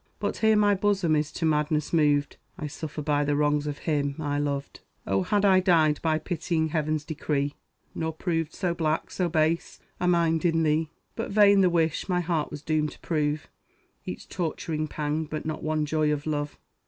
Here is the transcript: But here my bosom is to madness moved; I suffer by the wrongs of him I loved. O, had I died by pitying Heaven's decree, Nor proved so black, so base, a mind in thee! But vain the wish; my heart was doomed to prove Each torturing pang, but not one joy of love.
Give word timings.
But 0.19 0.37
here 0.37 0.55
my 0.55 0.73
bosom 0.73 1.15
is 1.15 1.31
to 1.33 1.45
madness 1.45 1.93
moved; 1.93 2.37
I 2.57 2.65
suffer 2.65 3.03
by 3.03 3.23
the 3.23 3.35
wrongs 3.35 3.67
of 3.67 3.77
him 3.77 4.15
I 4.19 4.39
loved. 4.39 4.79
O, 5.05 5.21
had 5.21 5.45
I 5.45 5.59
died 5.59 6.01
by 6.01 6.17
pitying 6.17 6.69
Heaven's 6.69 7.05
decree, 7.05 7.53
Nor 7.93 8.11
proved 8.11 8.51
so 8.51 8.73
black, 8.73 9.11
so 9.11 9.29
base, 9.29 9.79
a 9.99 10.07
mind 10.07 10.43
in 10.43 10.63
thee! 10.63 10.89
But 11.15 11.29
vain 11.29 11.61
the 11.61 11.69
wish; 11.69 12.09
my 12.09 12.19
heart 12.19 12.49
was 12.49 12.63
doomed 12.63 12.93
to 12.93 12.99
prove 13.01 13.47
Each 14.03 14.27
torturing 14.27 14.87
pang, 14.87 15.25
but 15.25 15.45
not 15.45 15.61
one 15.61 15.85
joy 15.85 16.11
of 16.11 16.25
love. 16.25 16.57